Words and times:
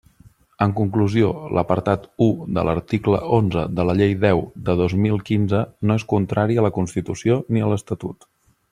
En 0.65 0.71
conclusió, 0.77 1.27
l'apartat 1.57 2.07
u 2.27 2.29
de 2.57 2.63
l'article 2.69 3.19
onze 3.41 3.67
de 3.81 3.87
la 3.91 3.97
Llei 4.01 4.17
deu 4.25 4.43
de 4.71 4.77
dos 4.83 4.99
mil 5.05 5.23
quinze 5.31 5.63
no 5.91 6.03
és 6.03 6.11
contrari 6.15 6.59
a 6.63 6.69
la 6.69 6.77
Constitució 6.81 7.41
ni 7.55 7.65
a 7.67 7.73
l'Estatut. 7.75 8.31